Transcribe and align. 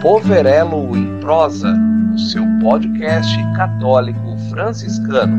Poverelo 0.00 0.96
em 0.96 1.18
Prosa, 1.20 1.74
o 2.14 2.18
seu 2.20 2.44
podcast 2.62 3.34
católico 3.56 4.38
franciscano. 4.48 5.36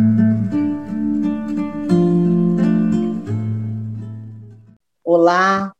Olá, 5.01 5.71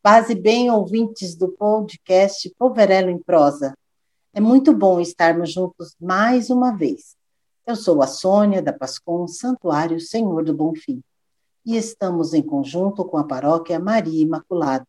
paz 0.00 0.30
e 0.30 0.36
bem 0.36 0.70
ouvintes 0.70 1.34
do 1.34 1.48
podcast 1.48 2.48
Poverelo 2.56 3.10
em 3.10 3.18
Prosa. 3.18 3.74
É 4.32 4.40
muito 4.40 4.72
bom 4.72 5.00
estarmos 5.00 5.52
juntos 5.52 5.96
mais 6.00 6.48
uma 6.48 6.76
vez. 6.76 7.16
Eu 7.66 7.74
sou 7.74 8.00
a 8.00 8.06
Sônia 8.06 8.62
da 8.62 8.72
Pascom 8.72 9.26
Santuário 9.26 9.98
Senhor 9.98 10.44
do 10.44 10.54
Bonfim 10.54 11.02
e 11.66 11.76
estamos 11.76 12.32
em 12.32 12.42
conjunto 12.42 13.04
com 13.04 13.18
a 13.18 13.24
paróquia 13.24 13.80
Maria 13.80 14.22
Imaculada. 14.22 14.86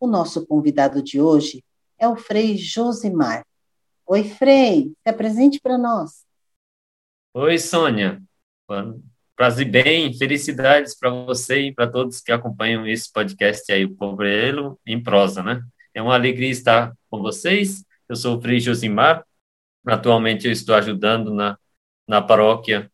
O 0.00 0.08
nosso 0.08 0.44
convidado 0.44 1.00
de 1.00 1.20
hoje 1.20 1.62
é 1.98 2.08
o 2.08 2.16
Frei 2.16 2.56
Josimar. 2.56 3.44
Oi, 4.06 4.24
Frei, 4.24 4.92
se 5.02 5.08
apresente 5.08 5.60
para 5.60 5.78
nós. 5.78 6.24
Oi, 7.32 7.58
Sônia. 7.58 8.22
Prazer 9.36 9.68
bem, 9.68 10.12
felicidades 10.14 10.96
para 10.96 11.10
você 11.10 11.62
e 11.62 11.74
para 11.74 11.90
todos 11.90 12.20
que 12.20 12.30
acompanham 12.30 12.86
esse 12.86 13.12
podcast 13.12 13.72
aí, 13.72 13.84
o 13.84 13.94
Pobrelo 13.94 14.78
em 14.86 15.02
Prosa, 15.02 15.42
né? 15.42 15.62
É 15.92 16.00
uma 16.00 16.14
alegria 16.14 16.50
estar 16.50 16.94
com 17.10 17.20
vocês. 17.20 17.84
Eu 18.08 18.16
sou 18.16 18.36
o 18.36 18.40
Frei 18.40 18.60
Josimar. 18.60 19.24
Atualmente 19.86 20.46
eu 20.46 20.52
estou 20.52 20.74
ajudando 20.74 21.32
na, 21.32 21.58
na 22.06 22.22
paróquia 22.22 22.90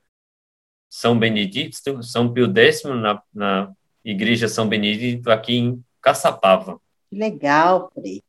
São 0.88 1.18
Benedito, 1.18 1.76
São 2.02 2.32
Pio 2.32 2.50
X, 2.56 2.82
na, 2.84 3.22
na 3.34 3.72
Igreja 4.04 4.48
São 4.48 4.68
Benedito, 4.68 5.30
aqui 5.30 5.56
em 5.56 5.84
Caçapava. 6.00 6.80
Legal, 7.12 7.90
Frei. 7.92 8.22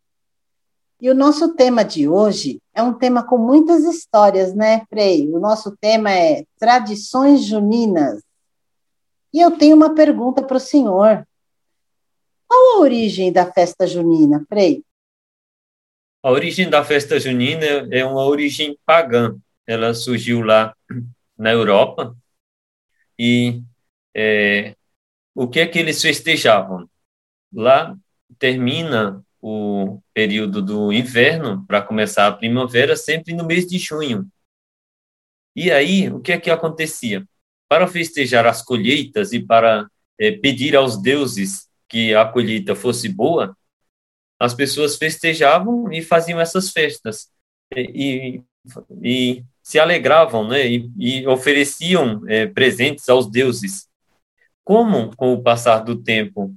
E 1.01 1.09
o 1.09 1.15
nosso 1.15 1.55
tema 1.55 1.83
de 1.83 2.07
hoje 2.07 2.61
é 2.75 2.83
um 2.83 2.93
tema 2.93 3.25
com 3.25 3.35
muitas 3.35 3.83
histórias, 3.83 4.53
né, 4.53 4.85
Frei? 4.85 5.27
O 5.29 5.39
nosso 5.39 5.75
tema 5.75 6.11
é 6.11 6.45
tradições 6.59 7.43
juninas. 7.43 8.21
E 9.33 9.41
eu 9.41 9.57
tenho 9.57 9.75
uma 9.75 9.95
pergunta 9.95 10.43
para 10.43 10.57
o 10.57 10.59
senhor. 10.59 11.27
Qual 12.47 12.77
a 12.77 12.79
origem 12.81 13.33
da 13.33 13.51
festa 13.51 13.87
junina, 13.87 14.45
Frei? 14.47 14.83
A 16.21 16.29
origem 16.29 16.69
da 16.69 16.83
festa 16.83 17.19
junina 17.19 17.65
é 17.89 18.05
uma 18.05 18.23
origem 18.23 18.77
pagã. 18.85 19.35
Ela 19.65 19.95
surgiu 19.95 20.41
lá 20.41 20.75
na 21.35 21.51
Europa 21.51 22.15
e 23.17 23.63
é, 24.15 24.75
o 25.33 25.47
que 25.47 25.61
é 25.61 25.65
que 25.65 25.79
eles 25.79 25.99
festejavam? 25.99 26.87
Lá 27.51 27.97
termina 28.37 29.25
o 29.41 29.99
período 30.13 30.61
do 30.61 30.93
inverno 30.93 31.65
para 31.65 31.81
começar 31.81 32.27
a 32.27 32.31
primavera 32.31 32.95
sempre 32.95 33.33
no 33.33 33.45
mês 33.45 33.65
de 33.65 33.79
junho. 33.79 34.29
E 35.55 35.71
aí, 35.71 36.11
o 36.11 36.19
que 36.19 36.31
é 36.31 36.39
que 36.39 36.49
acontecia? 36.49 37.25
Para 37.67 37.87
festejar 37.87 38.45
as 38.45 38.61
colheitas 38.61 39.33
e 39.33 39.39
para 39.39 39.89
é, 40.19 40.31
pedir 40.31 40.75
aos 40.75 41.01
deuses 41.01 41.67
que 41.89 42.13
a 42.13 42.25
colheita 42.25 42.75
fosse 42.75 43.09
boa, 43.09 43.55
as 44.39 44.53
pessoas 44.53 44.95
festejavam 44.95 45.91
e 45.91 46.01
faziam 46.01 46.39
essas 46.39 46.71
festas 46.71 47.29
e, 47.75 47.81
e, 47.83 48.43
e 49.01 49.45
se 49.61 49.79
alegravam, 49.79 50.47
né? 50.47 50.67
E, 50.67 50.91
e 50.97 51.27
ofereciam 51.27 52.21
é, 52.27 52.47
presentes 52.47 53.07
aos 53.09 53.29
deuses. 53.29 53.87
Como, 54.63 55.15
com 55.15 55.33
o 55.33 55.41
passar 55.41 55.79
do 55.79 56.01
tempo, 56.01 56.55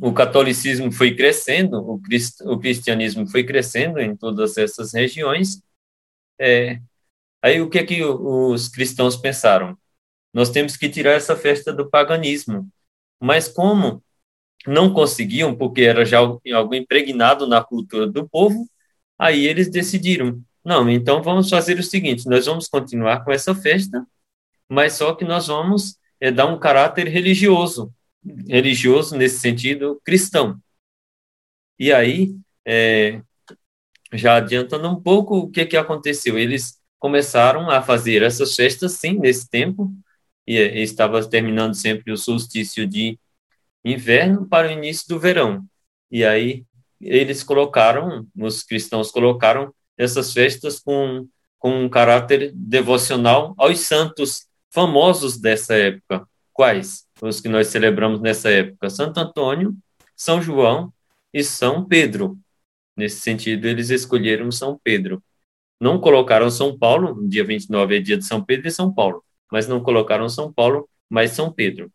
o 0.00 0.12
catolicismo 0.12 0.92
foi 0.92 1.14
crescendo, 1.14 1.78
o, 1.78 2.00
crist, 2.00 2.40
o 2.42 2.58
cristianismo 2.58 3.26
foi 3.26 3.44
crescendo 3.44 3.98
em 3.98 4.16
todas 4.16 4.58
essas 4.58 4.92
regiões. 4.92 5.62
É, 6.38 6.80
aí 7.42 7.60
o 7.60 7.70
que 7.70 7.78
é 7.78 7.84
que 7.84 8.04
os 8.04 8.68
cristãos 8.68 9.16
pensaram? 9.16 9.76
Nós 10.32 10.50
temos 10.50 10.76
que 10.76 10.88
tirar 10.88 11.12
essa 11.12 11.34
festa 11.36 11.72
do 11.72 11.88
paganismo. 11.88 12.68
Mas 13.20 13.48
como 13.48 14.02
não 14.66 14.92
conseguiam, 14.92 15.54
porque 15.54 15.82
era 15.82 16.04
já 16.04 16.18
algo 16.18 16.74
impregnado 16.74 17.46
na 17.46 17.62
cultura 17.62 18.06
do 18.06 18.28
povo, 18.28 18.68
aí 19.18 19.46
eles 19.46 19.70
decidiram, 19.70 20.42
não, 20.64 20.88
então 20.90 21.22
vamos 21.22 21.48
fazer 21.48 21.78
o 21.78 21.82
seguinte, 21.82 22.28
nós 22.28 22.46
vamos 22.46 22.68
continuar 22.68 23.24
com 23.24 23.32
essa 23.32 23.54
festa, 23.54 24.06
mas 24.68 24.94
só 24.94 25.14
que 25.14 25.24
nós 25.24 25.46
vamos 25.46 25.96
é, 26.20 26.30
dar 26.30 26.46
um 26.46 26.58
caráter 26.58 27.06
religioso, 27.06 27.94
religioso 28.48 29.16
nesse 29.16 29.40
sentido 29.40 30.00
cristão. 30.04 30.60
E 31.78 31.92
aí, 31.92 32.34
é, 32.64 33.20
já 34.12 34.36
adiantando 34.36 34.88
um 34.88 35.00
pouco, 35.00 35.38
o 35.38 35.50
que, 35.50 35.66
que 35.66 35.76
aconteceu? 35.76 36.38
Eles 36.38 36.80
começaram 36.98 37.70
a 37.70 37.82
fazer 37.82 38.22
essas 38.22 38.54
festas, 38.54 38.92
sim, 38.92 39.18
nesse 39.18 39.48
tempo, 39.48 39.92
e, 40.46 40.56
e 40.58 40.82
estava 40.82 41.24
terminando 41.28 41.74
sempre 41.74 42.12
o 42.12 42.16
solstício 42.16 42.86
de 42.86 43.18
inverno 43.84 44.46
para 44.48 44.68
o 44.68 44.72
início 44.72 45.06
do 45.08 45.18
verão. 45.18 45.64
E 46.10 46.24
aí, 46.24 46.64
eles 47.00 47.42
colocaram, 47.42 48.26
os 48.36 48.62
cristãos 48.62 49.10
colocaram 49.10 49.74
essas 49.98 50.32
festas 50.32 50.80
com, 50.80 51.28
com 51.58 51.84
um 51.84 51.88
caráter 51.88 52.52
devocional 52.54 53.54
aos 53.58 53.80
santos 53.80 54.46
famosos 54.72 55.38
dessa 55.38 55.74
época. 55.74 56.26
Quais? 56.52 57.05
Os 57.22 57.40
que 57.40 57.48
nós 57.48 57.68
celebramos 57.68 58.20
nessa 58.20 58.50
época, 58.50 58.90
Santo 58.90 59.18
Antônio, 59.18 59.76
São 60.16 60.40
João 60.40 60.92
e 61.32 61.42
São 61.42 61.84
Pedro. 61.84 62.38
Nesse 62.96 63.20
sentido, 63.20 63.66
eles 63.66 63.90
escolheram 63.90 64.50
São 64.50 64.78
Pedro. 64.82 65.22
Não 65.80 66.00
colocaram 66.00 66.50
São 66.50 66.76
Paulo, 66.76 67.26
dia 67.28 67.44
29 67.44 67.96
é 67.96 68.00
dia 68.00 68.16
de 68.16 68.24
São 68.24 68.42
Pedro 68.42 68.68
e 68.68 68.70
São 68.72 68.92
Paulo, 68.92 69.22
mas 69.50 69.68
não 69.68 69.82
colocaram 69.82 70.28
São 70.28 70.52
Paulo, 70.52 70.88
mas 71.08 71.32
São 71.32 71.52
Pedro. 71.52 71.90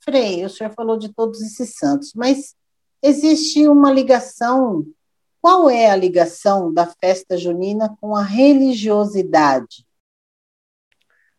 Frei, 0.00 0.44
o 0.44 0.50
senhor 0.50 0.72
falou 0.74 0.98
de 0.98 1.12
todos 1.12 1.40
esses 1.40 1.74
santos, 1.76 2.12
mas 2.14 2.54
existe 3.02 3.66
uma 3.68 3.90
ligação. 3.90 4.84
Qual 5.40 5.70
é 5.70 5.90
a 5.90 5.96
ligação 5.96 6.72
da 6.72 6.86
festa 6.86 7.36
junina 7.36 7.96
com 8.00 8.14
a 8.14 8.22
religiosidade? 8.22 9.86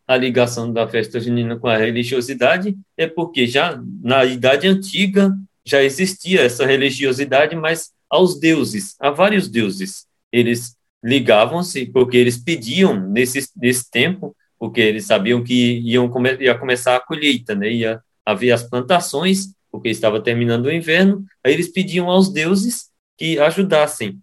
A 0.07 0.17
ligação 0.17 0.71
da 0.71 0.87
festa 0.87 1.19
junina 1.19 1.57
com 1.57 1.67
a 1.67 1.77
religiosidade 1.77 2.77
é 2.97 3.07
porque 3.07 3.47
já 3.47 3.81
na 4.01 4.25
Idade 4.25 4.67
Antiga 4.67 5.33
já 5.65 5.81
existia 5.81 6.41
essa 6.41 6.65
religiosidade, 6.65 7.55
mas 7.55 7.91
aos 8.09 8.39
deuses, 8.39 8.95
a 8.99 9.09
vários 9.09 9.47
deuses. 9.47 10.05
Eles 10.31 10.75
ligavam-se 11.03 11.85
porque 11.85 12.17
eles 12.17 12.37
pediam 12.37 12.99
nesse, 13.09 13.49
nesse 13.55 13.89
tempo, 13.89 14.35
porque 14.59 14.81
eles 14.81 15.05
sabiam 15.05 15.43
que 15.43 15.79
iam 15.79 16.09
come, 16.09 16.35
ia 16.35 16.57
começar 16.57 16.95
a 16.95 16.99
colheita, 16.99 17.55
né? 17.55 17.71
ia 17.71 18.01
haver 18.25 18.51
as 18.51 18.63
plantações, 18.63 19.53
porque 19.71 19.89
estava 19.89 20.21
terminando 20.21 20.65
o 20.67 20.71
inverno, 20.71 21.25
aí 21.43 21.53
eles 21.53 21.71
pediam 21.71 22.09
aos 22.09 22.31
deuses 22.31 22.89
que 23.17 23.39
ajudassem. 23.39 24.19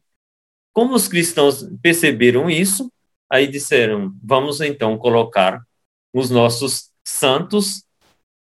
Como 0.72 0.94
os 0.94 1.08
cristãos 1.08 1.68
perceberam 1.82 2.48
isso, 2.48 2.90
aí 3.28 3.46
disseram: 3.46 4.14
vamos 4.22 4.60
então 4.60 4.96
colocar 4.96 5.62
os 6.12 6.30
nossos 6.30 6.90
santos, 7.04 7.84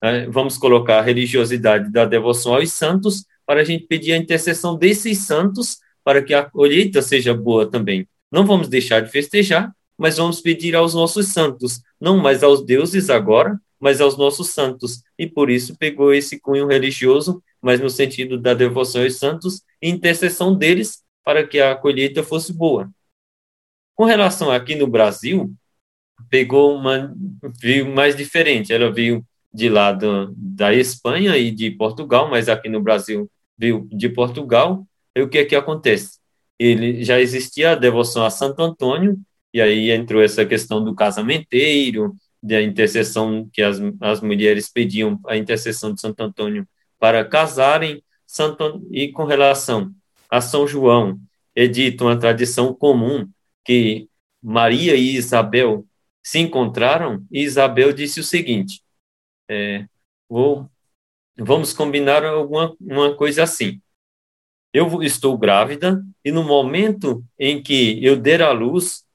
né? 0.02 0.28
vamos 0.28 0.58
colocar 0.58 1.00
a 1.00 1.02
religiosidade 1.02 1.92
da 1.92 2.06
devoção 2.06 2.56
aos 2.56 2.72
santos, 2.72 3.26
para 3.46 3.62
a 3.62 3.64
gente 3.64 3.86
pedir 3.86 4.14
a 4.14 4.18
intercessão 4.18 4.76
desses 4.76 5.20
santos 5.20 5.78
para 6.04 6.22
que 6.22 6.34
a 6.34 6.44
colheita 6.44 7.02
seja 7.02 7.34
boa 7.34 7.70
também. 7.70 8.08
Não 8.32 8.46
vamos 8.46 8.68
deixar 8.68 9.02
de 9.02 9.12
festejar, 9.12 9.74
mas 9.98 10.18
vamos 10.18 10.42
pedir 10.42 10.76
aos 10.76 10.94
nossos 10.94 11.28
santos, 11.28 11.82
não 12.00 12.18
mais 12.18 12.44
aos 12.44 12.64
deuses 12.66 13.10
agora, 13.10 13.60
mas 13.80 14.02
aos 14.02 14.18
nossos 14.18 14.50
santos. 14.50 15.02
E 15.18 15.28
por 15.28 15.50
isso 15.50 15.78
pegou 15.78 16.14
esse 16.14 16.40
cunho 16.40 16.68
religioso, 16.68 17.42
mas 17.62 17.80
no 17.80 17.90
sentido 17.90 18.38
da 18.38 18.54
devoção 18.54 19.04
aos 19.04 19.18
santos 19.18 19.62
e 19.82 19.90
intercessão 19.90 20.56
deles 20.56 21.04
para 21.24 21.46
que 21.46 21.60
a 21.60 21.76
colheita 21.76 22.24
fosse 22.24 22.54
boa. 22.54 22.90
Com 23.96 24.04
relação 24.04 24.52
aqui 24.52 24.76
no 24.76 24.88
Brasil, 24.88 25.54
pegou 26.30 26.76
uma 26.76 27.14
veio 27.60 27.94
mais 27.94 28.16
diferente. 28.16 28.74
Ela 28.74 28.92
veio 28.92 29.26
de 29.54 29.70
lá 29.70 29.92
do, 29.92 30.34
da 30.36 30.74
Espanha 30.74 31.38
e 31.38 31.52
de 31.52 31.72
Portugal, 31.72 32.30
mas 32.30 32.50
aqui 32.50 32.70
no 32.70 32.82
Brasil 32.82 33.30
veio 33.58 33.88
de 33.92 34.10
Portugal. 34.10 34.86
E 35.16 35.22
o 35.22 35.30
que 35.30 35.40
é 35.40 35.46
que 35.46 35.56
acontece? 35.56 36.20
Ele 36.60 37.04
já 37.04 37.20
existia 37.20 37.72
a 37.72 37.76
devoção 37.76 38.26
a 38.26 38.30
Santo 38.30 38.62
Antônio 38.62 39.18
e 39.54 39.62
aí 39.62 39.92
entrou 39.92 40.22
essa 40.22 40.46
questão 40.46 40.84
do 40.84 40.94
casamenteiro, 40.94 42.16
da 42.44 42.62
intercessão 42.62 43.50
que 43.52 43.62
as, 43.62 43.82
as 44.02 44.22
mulheres 44.22 44.70
pediam 44.70 45.20
a 45.26 45.38
intercessão 45.38 45.94
de 45.94 46.02
Santo 46.02 46.22
Antônio 46.22 46.68
para 47.00 47.24
casarem 47.24 48.04
Santo 48.28 48.86
e 48.92 49.12
com 49.12 49.24
relação 49.24 49.92
a 50.30 50.42
São 50.42 50.68
João 50.68 51.20
é 51.56 51.68
dito 51.68 52.04
uma 52.04 52.18
tradição 52.18 52.74
comum 52.74 53.28
que 53.64 54.10
Maria 54.44 54.96
e 54.96 55.16
Isabel 55.16 55.86
se 56.26 56.40
encontraram 56.40 57.24
e 57.32 57.44
Isabel 57.44 57.94
disse 57.94 58.20
o 58.20 58.24
seguinte: 58.24 58.82
é, 59.48 59.86
vou, 60.28 60.68
vamos 61.38 61.72
combinar 61.72 62.26
alguma 62.26 62.76
uma 62.82 63.16
coisa 63.16 63.44
assim. 63.44 63.80
eu 64.74 65.04
estou 65.04 65.38
grávida 65.38 66.04
e 66.24 66.32
no 66.32 66.44
momento 66.44 67.24
em 67.38 67.62
que 67.62 68.04
eu 68.04 68.18
der 68.18 68.42
a 68.42 68.52
luz, 68.52 69.06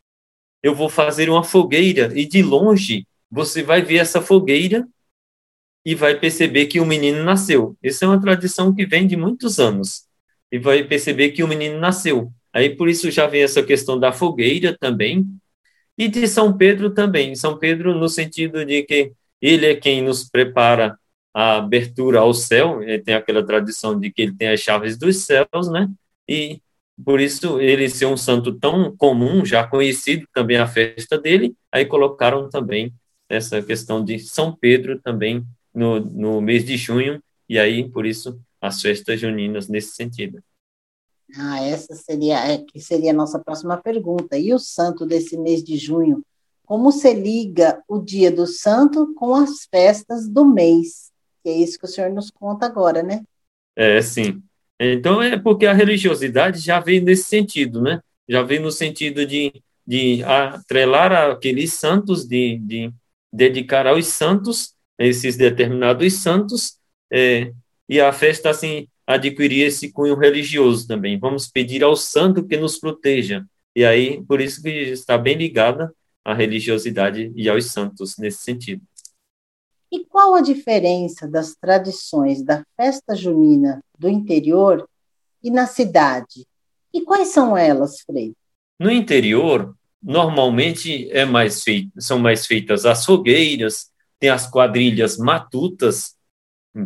eu 0.62 0.72
vou 0.72 0.88
fazer 0.88 1.28
uma 1.28 1.42
fogueira 1.42 2.16
e 2.16 2.24
de 2.24 2.42
longe 2.42 3.04
você 3.28 3.60
vai 3.60 3.82
ver 3.82 3.96
essa 3.96 4.22
fogueira 4.22 4.88
e 5.84 5.96
vai 5.96 6.18
perceber 6.18 6.66
que 6.66 6.78
o 6.78 6.86
menino 6.86 7.24
nasceu. 7.24 7.76
Essa 7.82 8.04
é 8.04 8.08
uma 8.08 8.20
tradição 8.20 8.72
que 8.72 8.86
vem 8.86 9.06
de 9.06 9.16
muitos 9.16 9.58
anos. 9.58 10.06
E 10.52 10.58
vai 10.58 10.84
perceber 10.84 11.30
que 11.30 11.42
o 11.42 11.48
menino 11.48 11.78
nasceu. 11.78 12.32
Aí 12.52 12.76
por 12.76 12.88
isso 12.88 13.10
já 13.10 13.26
vem 13.26 13.42
essa 13.42 13.62
questão 13.62 13.98
da 13.98 14.12
fogueira 14.12 14.76
também. 14.78 15.26
E 16.00 16.08
de 16.08 16.26
São 16.26 16.56
Pedro 16.56 16.94
também. 16.94 17.34
São 17.34 17.58
Pedro 17.58 17.94
no 17.94 18.08
sentido 18.08 18.64
de 18.64 18.82
que 18.84 19.12
ele 19.38 19.66
é 19.66 19.74
quem 19.74 20.00
nos 20.00 20.26
prepara 20.26 20.98
a 21.34 21.58
abertura 21.58 22.20
ao 22.20 22.32
céu, 22.32 22.82
ele 22.82 22.98
tem 23.00 23.14
aquela 23.14 23.44
tradição 23.44 24.00
de 24.00 24.10
que 24.10 24.22
ele 24.22 24.34
tem 24.34 24.48
as 24.48 24.60
chaves 24.60 24.96
dos 24.96 25.18
céus, 25.26 25.70
né? 25.70 25.90
E 26.26 26.58
por 27.04 27.20
isso 27.20 27.60
ele 27.60 27.86
ser 27.90 28.06
um 28.06 28.16
santo 28.16 28.58
tão 28.58 28.96
comum, 28.96 29.44
já 29.44 29.62
conhecido 29.66 30.26
também 30.32 30.56
a 30.56 30.66
festa 30.66 31.18
dele, 31.18 31.54
aí 31.70 31.84
colocaram 31.84 32.48
também 32.48 32.94
essa 33.28 33.60
questão 33.60 34.02
de 34.02 34.18
São 34.20 34.56
Pedro 34.56 34.98
também 35.02 35.44
no, 35.74 36.00
no 36.00 36.40
mês 36.40 36.64
de 36.64 36.78
junho, 36.78 37.22
e 37.46 37.58
aí 37.58 37.86
por 37.86 38.06
isso 38.06 38.40
as 38.58 38.80
festas 38.80 39.20
juninas 39.20 39.68
nesse 39.68 39.94
sentido. 39.94 40.42
Ah, 41.36 41.62
essa 41.62 41.94
seria, 41.94 42.38
é, 42.46 42.58
que 42.58 42.80
seria 42.80 43.10
a 43.10 43.14
nossa 43.14 43.38
próxima 43.38 43.76
pergunta. 43.76 44.36
E 44.36 44.52
o 44.52 44.58
santo 44.58 45.06
desse 45.06 45.36
mês 45.36 45.62
de 45.62 45.76
junho? 45.76 46.22
Como 46.64 46.92
se 46.92 47.12
liga 47.12 47.82
o 47.88 47.98
dia 47.98 48.30
do 48.30 48.46
santo 48.46 49.12
com 49.14 49.34
as 49.34 49.66
festas 49.70 50.28
do 50.28 50.44
mês? 50.44 51.10
Que 51.42 51.50
é 51.50 51.56
isso 51.56 51.78
que 51.78 51.84
o 51.84 51.88
senhor 51.88 52.10
nos 52.10 52.30
conta 52.30 52.66
agora, 52.66 53.02
né? 53.02 53.22
É, 53.76 54.00
sim. 54.02 54.42
Então 54.78 55.20
é 55.20 55.38
porque 55.38 55.66
a 55.66 55.72
religiosidade 55.72 56.58
já 56.58 56.80
vem 56.80 57.00
nesse 57.00 57.24
sentido, 57.24 57.82
né? 57.82 58.00
Já 58.28 58.42
vem 58.42 58.60
no 58.60 58.70
sentido 58.70 59.26
de, 59.26 59.52
de 59.86 60.22
atrelar 60.24 61.12
aqueles 61.12 61.74
santos, 61.74 62.26
de, 62.26 62.58
de 62.58 62.92
dedicar 63.32 63.86
aos 63.86 64.06
santos, 64.06 64.74
esses 64.98 65.36
determinados 65.36 66.14
santos, 66.14 66.78
é, 67.12 67.52
e 67.88 68.00
a 68.00 68.12
festa 68.12 68.50
assim 68.50 68.86
adquirir 69.14 69.66
esse 69.66 69.90
cunho 69.90 70.14
religioso 70.14 70.86
também. 70.86 71.18
Vamos 71.18 71.48
pedir 71.48 71.82
ao 71.82 71.96
santo 71.96 72.46
que 72.46 72.56
nos 72.56 72.78
proteja. 72.78 73.44
E 73.74 73.84
aí, 73.84 74.22
por 74.24 74.40
isso 74.40 74.62
que 74.62 74.68
está 74.68 75.16
bem 75.18 75.36
ligada 75.36 75.92
à 76.24 76.34
religiosidade 76.34 77.32
e 77.34 77.48
aos 77.48 77.66
santos 77.66 78.16
nesse 78.18 78.38
sentido. 78.38 78.82
E 79.92 80.04
qual 80.04 80.34
a 80.34 80.40
diferença 80.40 81.26
das 81.26 81.56
tradições 81.56 82.42
da 82.42 82.64
festa 82.76 83.14
junina 83.16 83.82
do 83.98 84.08
interior 84.08 84.88
e 85.42 85.50
na 85.50 85.66
cidade? 85.66 86.46
E 86.92 87.00
quais 87.00 87.28
são 87.28 87.56
elas, 87.56 88.00
Frei? 88.02 88.32
No 88.78 88.90
interior, 88.90 89.74
normalmente 90.02 91.10
é 91.10 91.24
mais 91.24 91.62
feito, 91.62 91.90
são 92.00 92.18
mais 92.18 92.46
feitas 92.46 92.86
as 92.86 93.04
fogueiras, 93.04 93.90
tem 94.18 94.30
as 94.30 94.48
quadrilhas 94.48 95.16
matutas, 95.16 96.14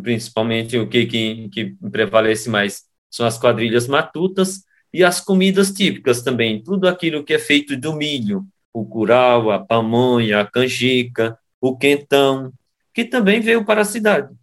principalmente 0.01 0.77
o 0.77 0.87
que, 0.87 1.05
que, 1.05 1.49
que 1.49 1.75
prevalece 1.91 2.49
mais 2.49 2.83
são 3.09 3.25
as 3.25 3.37
quadrilhas 3.37 3.87
matutas 3.87 4.63
e 4.93 5.03
as 5.03 5.19
comidas 5.21 5.71
típicas 5.71 6.21
também, 6.21 6.63
tudo 6.63 6.87
aquilo 6.87 7.23
que 7.23 7.33
é 7.33 7.39
feito 7.39 7.75
do 7.77 7.93
milho, 7.93 8.45
o 8.73 8.85
curau, 8.85 9.51
a 9.51 9.59
pamonha, 9.59 10.41
a 10.41 10.45
canjica, 10.45 11.37
o 11.61 11.77
quentão, 11.77 12.51
que 12.93 13.03
também 13.05 13.39
veio 13.39 13.65
para 13.65 13.81
a 13.81 13.85
cidade. 13.85 14.33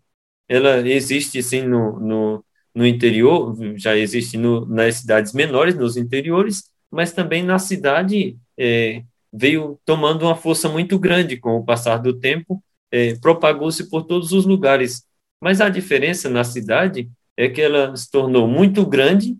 Ela 0.48 0.86
existe, 0.88 1.42
sim, 1.42 1.62
no, 1.62 1.98
no, 1.98 2.44
no 2.74 2.86
interior, 2.86 3.56
já 3.76 3.96
existe 3.96 4.36
no, 4.36 4.66
nas 4.66 4.96
cidades 4.96 5.32
menores, 5.32 5.74
nos 5.74 5.96
interiores, 5.96 6.64
mas 6.90 7.12
também 7.12 7.42
na 7.42 7.58
cidade 7.58 8.36
é, 8.58 9.02
veio 9.32 9.80
tomando 9.84 10.26
uma 10.26 10.36
força 10.36 10.68
muito 10.68 10.98
grande 10.98 11.38
com 11.38 11.56
o 11.56 11.64
passar 11.64 11.96
do 11.96 12.18
tempo, 12.18 12.62
é, 12.90 13.14
propagou-se 13.16 13.88
por 13.88 14.02
todos 14.02 14.32
os 14.32 14.44
lugares. 14.44 15.04
Mas 15.42 15.60
a 15.60 15.68
diferença 15.68 16.30
na 16.30 16.44
cidade 16.44 17.10
é 17.36 17.48
que 17.48 17.60
ela 17.60 17.96
se 17.96 18.08
tornou 18.08 18.46
muito 18.46 18.86
grande 18.86 19.36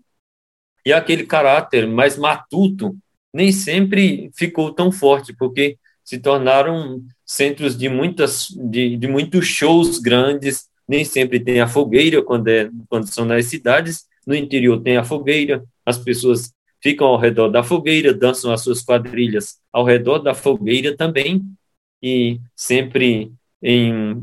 e 0.85 0.91
aquele 0.91 1.25
caráter 1.25 1.87
mais 1.87 2.17
matuto 2.17 2.93
nem 3.33 3.53
sempre 3.53 4.29
ficou 4.35 4.73
tão 4.73 4.91
forte, 4.91 5.33
porque 5.33 5.77
se 6.03 6.19
tornaram 6.19 7.01
centros 7.25 7.77
de 7.77 7.87
muitas 7.87 8.47
de, 8.49 8.97
de 8.97 9.07
muitos 9.07 9.47
shows 9.47 9.97
grandes. 9.97 10.67
Nem 10.85 11.05
sempre 11.05 11.39
tem 11.39 11.61
a 11.61 11.69
fogueira 11.69 12.21
quando 12.21 12.49
é 12.49 12.69
quando 12.89 13.07
são 13.07 13.23
nas 13.23 13.45
cidades. 13.45 14.05
No 14.27 14.35
interior 14.35 14.81
tem 14.81 14.97
a 14.97 15.05
fogueira. 15.05 15.63
As 15.85 15.97
pessoas 15.97 16.51
ficam 16.81 17.07
ao 17.07 17.17
redor 17.17 17.47
da 17.47 17.63
fogueira, 17.63 18.13
dançam 18.13 18.51
as 18.51 18.61
suas 18.61 18.83
quadrilhas 18.83 19.57
ao 19.71 19.85
redor 19.85 20.19
da 20.19 20.33
fogueira 20.33 20.97
também 20.97 21.41
e 22.01 22.41
sempre 22.53 23.31
em 23.61 24.21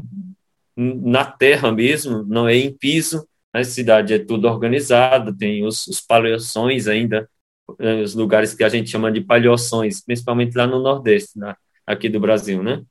na 0.81 1.25
terra 1.25 1.71
mesmo, 1.71 2.25
não 2.25 2.49
é 2.49 2.57
em 2.57 2.73
piso. 2.73 3.27
A 3.53 3.63
cidade 3.65 4.15
é 4.15 4.19
tudo 4.19 4.49
organizado, 4.49 5.37
tem 5.37 5.67
os, 5.67 5.87
os 5.87 6.01
palhações 6.01 6.87
ainda, 6.87 7.29
eh, 7.81 8.03
os 8.03 8.15
lugares 8.15 8.55
que 8.55 8.65
a 8.65 8.69
gente 8.69 8.89
chama 8.89 9.11
de 9.13 9.21
palhoções, 9.21 10.03
principalmente 10.03 10.57
lá 10.57 10.67
no 10.67 10.81
Nordeste, 10.81 11.39
na, 11.39 11.57
aqui 11.87 12.09
do 12.09 12.21
Brasil, 12.21 12.63
né? 12.63 12.83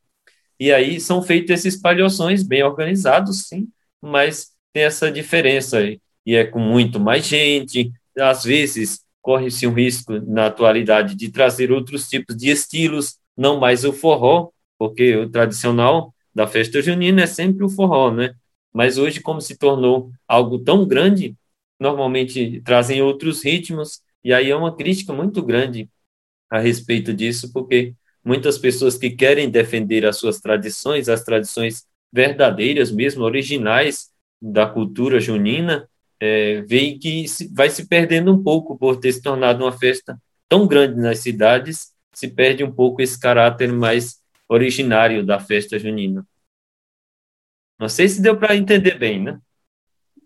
E 0.59 0.71
aí 0.71 0.99
são 0.99 1.21
feitos 1.21 1.51
esses 1.51 1.81
palhoções 1.81 2.43
bem 2.43 2.61
organizados, 2.63 3.47
sim, 3.47 3.69
mas 4.01 4.49
tem 4.73 4.83
essa 4.83 5.11
diferença 5.11 5.77
aí. 5.79 5.99
E 6.25 6.35
é 6.35 6.45
com 6.45 6.59
muito 6.59 6.99
mais 6.99 7.25
gente, 7.25 7.91
às 8.17 8.43
vezes 8.43 9.01
corre-se 9.21 9.65
um 9.65 9.73
risco 9.73 10.13
na 10.27 10.47
atualidade 10.47 11.15
de 11.15 11.31
trazer 11.31 11.71
outros 11.71 12.07
tipos 12.07 12.35
de 12.35 12.49
estilos, 12.49 13.17
não 13.37 13.59
mais 13.59 13.85
o 13.85 13.93
forró, 13.93 14.49
porque 14.77 15.15
o 15.15 15.29
tradicional 15.29 16.13
da 16.39 16.47
festa 16.47 16.81
junina 16.81 17.23
é 17.23 17.27
sempre 17.27 17.65
o 17.65 17.69
forró, 17.69 18.13
né? 18.13 18.33
Mas 18.71 18.97
hoje, 18.97 19.19
como 19.19 19.41
se 19.41 19.57
tornou 19.57 20.09
algo 20.25 20.57
tão 20.57 20.87
grande, 20.87 21.35
normalmente 21.77 22.61
trazem 22.63 23.01
outros 23.01 23.43
ritmos, 23.43 23.99
e 24.23 24.33
aí 24.33 24.49
é 24.49 24.55
uma 24.55 24.73
crítica 24.73 25.11
muito 25.11 25.43
grande 25.43 25.89
a 26.49 26.57
respeito 26.57 27.13
disso, 27.13 27.51
porque 27.51 27.93
muitas 28.23 28.57
pessoas 28.57 28.97
que 28.97 29.09
querem 29.09 29.49
defender 29.49 30.05
as 30.05 30.15
suas 30.15 30.39
tradições, 30.39 31.09
as 31.09 31.25
tradições 31.25 31.83
verdadeiras 32.09 32.89
mesmo, 32.89 33.25
originais 33.25 34.07
da 34.41 34.65
cultura 34.65 35.19
junina, 35.19 35.89
é, 36.21 36.61
veem 36.61 36.97
que 36.97 37.25
vai 37.53 37.69
se 37.69 37.85
perdendo 37.85 38.33
um 38.33 38.41
pouco 38.41 38.77
por 38.77 38.95
ter 38.95 39.11
se 39.11 39.21
tornado 39.21 39.65
uma 39.65 39.77
festa 39.77 40.17
tão 40.47 40.65
grande 40.65 41.01
nas 41.01 41.19
cidades, 41.19 41.91
se 42.13 42.29
perde 42.29 42.63
um 42.63 42.71
pouco 42.71 43.01
esse 43.01 43.19
caráter 43.19 43.73
mais 43.73 44.19
originário 44.49 45.25
da 45.25 45.39
festa 45.39 45.79
junina. 45.79 46.27
Não 47.79 47.87
sei 47.87 48.09
se 48.09 48.21
deu 48.21 48.37
para 48.37 48.55
entender 48.55 48.97
bem, 48.97 49.23
né? 49.23 49.39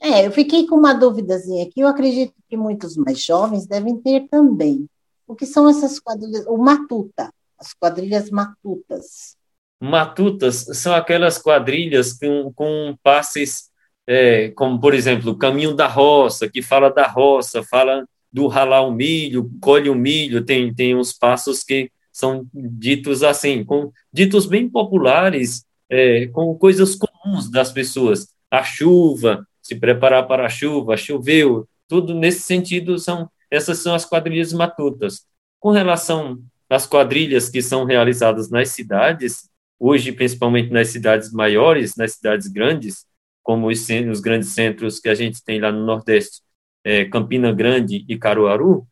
É, 0.01 0.25
eu 0.25 0.31
fiquei 0.31 0.65
com 0.65 0.75
uma 0.75 0.93
dúvidazinha 0.93 1.65
aqui. 1.65 1.81
Eu 1.81 1.87
acredito 1.87 2.33
que 2.49 2.57
muitos 2.57 2.97
mais 2.97 3.23
jovens 3.23 3.67
devem 3.67 4.01
ter 4.01 4.27
também. 4.27 4.87
O 5.27 5.35
que 5.35 5.45
são 5.45 5.69
essas 5.69 5.99
quadrilhas? 5.99 6.45
O 6.47 6.57
matuta 6.57 7.31
as 7.63 7.73
quadrilhas 7.73 8.29
matutas. 8.29 9.37
Matutas 9.81 10.65
são 10.73 10.93
aquelas 10.93 11.37
quadrilhas 11.37 12.13
com, 12.13 12.51
com 12.53 12.95
passes, 13.01 13.69
é, 14.07 14.49
como, 14.49 14.79
por 14.79 14.93
exemplo, 14.93 15.31
o 15.31 15.37
Caminho 15.37 15.73
da 15.73 15.87
Roça, 15.87 16.49
que 16.49 16.61
fala 16.61 16.89
da 16.89 17.07
roça, 17.07 17.63
fala 17.63 18.05
do 18.31 18.47
ralar 18.47 18.81
o 18.81 18.91
milho, 18.91 19.49
colhe 19.61 19.89
o 19.89 19.95
milho, 19.95 20.43
tem, 20.43 20.73
tem 20.73 20.95
uns 20.95 21.13
passos 21.13 21.63
que 21.63 21.89
são 22.13 22.47
ditos 22.53 23.23
assim, 23.23 23.65
com 23.65 23.91
ditos 24.13 24.45
bem 24.45 24.69
populares, 24.69 25.65
é, 25.89 26.27
com 26.27 26.55
coisas 26.55 26.95
comuns 26.95 27.49
das 27.49 27.71
pessoas. 27.71 28.27
A 28.49 28.63
chuva, 28.63 29.45
se 29.61 29.75
preparar 29.75 30.27
para 30.27 30.45
a 30.45 30.49
chuva, 30.49 30.95
choveu, 30.95 31.67
tudo 31.87 32.13
nesse 32.13 32.41
sentido 32.41 32.97
são 32.99 33.29
essas 33.51 33.79
são 33.79 33.93
as 33.93 34.05
quadrilhas 34.05 34.51
matutas. 34.51 35.25
Com 35.59 35.69
relação 35.71 36.39
as 36.69 36.87
quadrilhas 36.87 37.49
que 37.49 37.61
são 37.61 37.85
realizadas 37.85 38.49
nas 38.49 38.69
cidades, 38.69 39.49
hoje 39.79 40.11
principalmente 40.11 40.71
nas 40.71 40.87
cidades 40.87 41.31
maiores, 41.31 41.95
nas 41.95 42.13
cidades 42.13 42.47
grandes, 42.47 43.05
como 43.43 43.67
os, 43.67 43.87
os 44.09 44.19
grandes 44.19 44.49
centros 44.49 44.99
que 44.99 45.09
a 45.09 45.15
gente 45.15 45.43
tem 45.43 45.59
lá 45.59 45.71
no 45.71 45.85
Nordeste, 45.85 46.41
é, 46.83 47.05
Campina 47.05 47.51
Grande 47.51 48.05
e 48.07 48.17
Caruaru, 48.17 48.87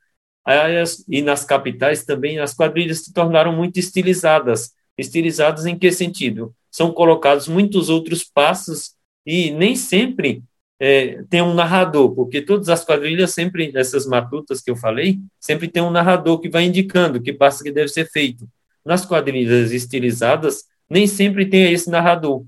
e 1.08 1.22
nas 1.22 1.46
capitais 1.46 2.04
também 2.04 2.40
as 2.40 2.54
quadrilhas 2.54 3.00
se 3.00 3.14
tornaram 3.14 3.56
muito 3.56 3.78
estilizadas. 3.78 4.72
Estilizadas 4.98 5.66
em 5.66 5.78
que 5.78 5.92
sentido? 5.92 6.54
São 6.70 6.92
colocados 6.92 7.48
muitos 7.48 7.90
outros 7.90 8.24
passos 8.24 8.92
e 9.26 9.52
nem 9.52 9.76
sempre 9.76 10.44
é, 10.80 11.22
tem 11.30 11.44
um 11.44 11.54
narrador, 11.54 12.14
porque 12.16 12.42
todas 12.42 12.68
as 12.68 12.84
quadrilhas, 12.84 13.32
sempre, 13.36 13.72
essas 13.76 14.08
matutas 14.08 14.62
que 14.62 14.72
eu 14.72 14.76
falei, 14.76 15.20
sempre 15.40 15.68
tem 15.68 15.84
um 15.84 15.92
narrador 15.92 16.40
que 16.40 16.50
vai 16.50 16.64
indicando 16.64 17.22
que 17.22 17.32
passo 17.32 17.64
que 17.64 17.72
deve 17.72 17.90
ser 17.90 18.10
feito. 18.10 18.50
Nas 18.84 19.06
quadrilhas 19.06 19.72
estilizadas, 19.72 20.64
nem 20.90 21.06
sempre 21.06 21.46
tem 21.46 21.72
esse 21.72 21.88
narrador. 21.88 22.44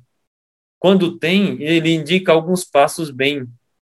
Quando 0.80 1.18
tem, 1.20 1.62
ele 1.62 1.94
indica 1.94 2.32
alguns 2.32 2.66
passos 2.66 3.12
bem 3.12 3.48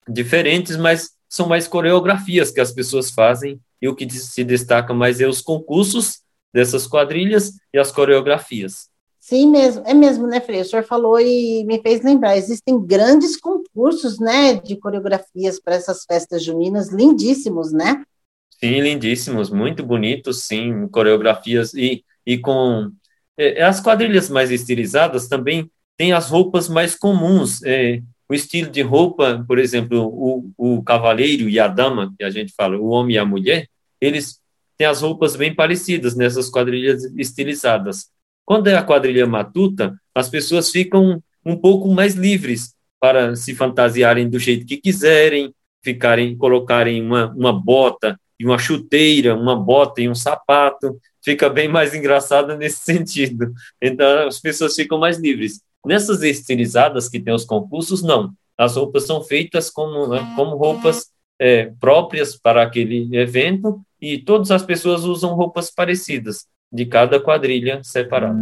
diferentes, 0.06 0.76
mas 0.76 1.12
são 1.28 1.48
mais 1.48 1.66
coreografias 1.66 2.50
que 2.50 2.60
as 2.60 2.70
pessoas 2.70 3.10
fazem 3.10 3.58
e 3.80 3.88
o 3.88 3.95
que 3.95 4.09
se 4.11 4.45
destaca 4.45 4.92
mais 4.95 5.21
é 5.21 5.26
os 5.26 5.40
concursos 5.40 6.21
dessas 6.52 6.87
quadrilhas 6.87 7.52
e 7.73 7.78
as 7.78 7.92
coreografias. 7.92 8.88
Sim, 9.21 9.50
mesmo, 9.50 9.83
é 9.85 9.92
mesmo, 9.92 10.26
né, 10.26 10.40
Frei? 10.40 10.61
O 10.61 10.64
senhor 10.64 10.85
falou 10.85 11.21
e 11.21 11.64
me 11.64 11.83
fez 11.83 12.02
lembrar, 12.02 12.37
existem 12.37 12.80
grandes 12.80 13.37
concursos, 13.37 14.21
né, 14.21 14.54
de 14.54 14.76
coreografias 14.76 15.61
para 15.61 15.75
essas 15.75 16.04
festas 16.04 16.45
juninas, 16.45 16.92
lindíssimos, 16.92 17.73
né? 17.73 18.04
Sim, 18.50 18.80
lindíssimos, 18.80 19.50
muito 19.50 19.85
bonitos, 19.85 20.45
sim, 20.45 20.87
coreografias 20.88 21.75
e, 21.75 22.04
e 22.25 22.38
com 22.38 22.90
é, 23.37 23.62
as 23.62 23.80
quadrilhas 23.80 24.30
mais 24.30 24.50
estilizadas 24.50 25.28
também 25.28 25.71
têm 25.97 26.12
as 26.12 26.30
roupas 26.30 26.68
mais 26.68 26.95
comuns, 26.95 27.62
é, 27.64 28.00
o 28.28 28.35
estilo 28.35 28.71
de 28.71 28.83
roupa, 28.83 29.45
por 29.47 29.59
exemplo, 29.59 30.06
o, 30.06 30.50
o 30.56 30.83
cavaleiro 30.83 31.49
e 31.49 31.61
a 31.61 31.68
dama, 31.68 32.12
que 32.18 32.25
a 32.25 32.30
gente 32.30 32.52
fala, 32.56 32.76
o 32.76 32.88
homem 32.88 33.16
e 33.16 33.18
a 33.18 33.25
mulher, 33.25 33.68
eles 34.00 34.40
têm 34.76 34.87
as 34.87 35.02
roupas 35.02 35.37
bem 35.37 35.54
parecidas 35.54 36.16
nessas 36.16 36.50
quadrilhas 36.50 37.04
estilizadas. 37.16 38.06
Quando 38.45 38.68
é 38.68 38.76
a 38.76 38.83
quadrilha 38.83 39.26
matuta, 39.26 39.95
as 40.14 40.28
pessoas 40.28 40.71
ficam 40.71 41.23
um 41.45 41.56
pouco 41.56 41.88
mais 41.88 42.14
livres 42.14 42.75
para 43.00 43.37
se 43.37 43.54
fantasiarem 43.54 44.28
do 44.28 44.38
jeito 44.38 44.66
que 44.66 44.76
quiserem, 44.76 45.54
ficarem, 45.83 46.37
colocarem 46.37 47.02
uma, 47.02 47.33
uma 47.33 47.52
bota 47.52 48.18
e 48.38 48.45
uma 48.45 48.59
chuteira, 48.59 49.35
uma 49.35 49.56
bota 49.56 50.00
e 50.02 50.09
um 50.09 50.14
sapato, 50.14 50.99
fica 51.25 51.49
bem 51.49 51.68
mais 51.68 51.95
engraçado 51.95 52.56
nesse 52.56 52.78
sentido. 52.78 53.52
Então, 53.80 54.26
as 54.26 54.40
pessoas 54.40 54.75
ficam 54.75 54.99
mais 54.99 55.18
livres. 55.18 55.61
Nessas 55.85 56.23
estilizadas 56.23 57.09
que 57.09 57.21
tem 57.21 57.35
os 57.35 57.45
concursos, 57.45 58.02
não. 58.02 58.33
As 58.59 58.76
roupas 58.76 59.04
são 59.04 59.23
feitas 59.23 59.71
como, 59.71 60.09
né, 60.09 60.33
como 60.35 60.56
roupas 60.56 61.06
é, 61.38 61.73
próprias 61.78 62.37
para 62.37 62.62
aquele 62.62 63.14
evento 63.16 63.80
e 64.00 64.18
todas 64.18 64.50
as 64.50 64.62
pessoas 64.62 65.04
usam 65.04 65.35
roupas 65.35 65.71
parecidas, 65.71 66.47
de 66.73 66.87
cada 66.87 67.21
quadrilha 67.21 67.80
separada. 67.83 68.38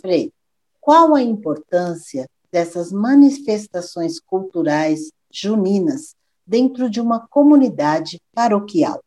Frei, 0.00 0.32
qual 0.80 1.14
a 1.14 1.22
importância 1.22 2.26
dessas 2.50 2.90
manifestações 2.90 4.18
culturais 4.18 5.10
juninas 5.30 6.14
dentro 6.46 6.90
de 6.90 7.00
uma 7.00 7.26
comunidade 7.28 8.18
paroquial? 8.34 9.00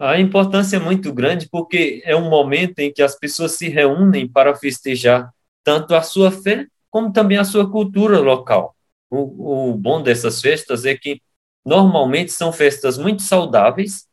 A 0.00 0.18
importância 0.18 0.76
é 0.76 0.80
muito 0.80 1.12
grande 1.12 1.48
porque 1.50 2.02
é 2.04 2.14
um 2.16 2.28
momento 2.28 2.78
em 2.78 2.92
que 2.92 3.02
as 3.02 3.16
pessoas 3.16 3.52
se 3.52 3.68
reúnem 3.68 4.28
para 4.28 4.54
festejar 4.54 5.30
tanto 5.64 5.94
a 5.94 6.02
sua 6.02 6.30
fé 6.30 6.66
como 6.90 7.12
também 7.12 7.36
a 7.36 7.44
sua 7.44 7.70
cultura 7.70 8.18
local. 8.20 8.74
O, 9.10 9.70
o 9.70 9.74
bom 9.74 10.02
dessas 10.02 10.40
festas 10.40 10.84
é 10.84 10.96
que 10.96 11.20
normalmente 11.64 12.32
são 12.32 12.52
festas 12.52 12.96
muito 12.96 13.22
saudáveis, 13.22 14.06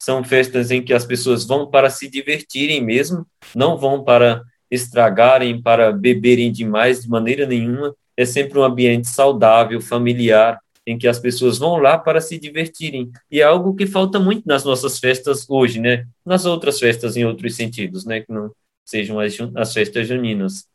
são 0.00 0.22
festas 0.22 0.70
em 0.70 0.82
que 0.84 0.92
as 0.92 1.04
pessoas 1.04 1.44
vão 1.44 1.70
para 1.70 1.90
se 1.90 2.08
divertirem 2.08 2.84
mesmo, 2.84 3.26
não 3.54 3.76
vão 3.76 4.04
para 4.04 4.42
estragarem, 4.72 5.60
para 5.60 5.92
beberem 5.92 6.50
demais 6.50 7.02
de 7.02 7.08
maneira 7.08 7.46
nenhuma. 7.46 7.94
É 8.16 8.24
sempre 8.24 8.58
um 8.58 8.64
ambiente 8.64 9.06
saudável, 9.08 9.80
familiar, 9.82 10.58
em 10.86 10.96
que 10.96 11.06
as 11.06 11.18
pessoas 11.18 11.58
vão 11.58 11.76
lá 11.76 11.98
para 11.98 12.22
se 12.22 12.38
divertirem. 12.38 13.12
E 13.30 13.40
é 13.40 13.44
algo 13.44 13.76
que 13.76 13.86
falta 13.86 14.18
muito 14.18 14.46
nas 14.46 14.64
nossas 14.64 14.98
festas 14.98 15.48
hoje, 15.48 15.78
né? 15.78 16.06
Nas 16.24 16.46
outras 16.46 16.80
festas 16.80 17.16
em 17.16 17.24
outros 17.24 17.54
sentidos, 17.54 18.06
né? 18.06 18.20
Que 18.20 18.32
não 18.32 18.50
sejam 18.84 19.20
as, 19.20 19.36
as 19.54 19.74
festas 19.74 20.08
juninas. 20.08 20.66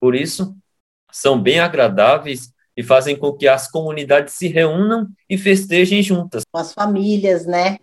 Por 0.00 0.14
isso, 0.14 0.56
são 1.12 1.40
bem 1.40 1.60
agradáveis 1.60 2.50
e 2.74 2.82
fazem 2.82 3.14
com 3.14 3.34
que 3.34 3.46
as 3.46 3.70
comunidades 3.70 4.32
se 4.32 4.48
reúnam 4.48 5.06
e 5.28 5.36
festejem 5.36 6.02
juntas. 6.02 6.42
As 6.54 6.72
famílias, 6.72 7.46
né? 7.46 7.76